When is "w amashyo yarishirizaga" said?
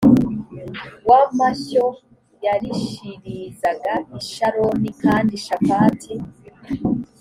1.07-3.93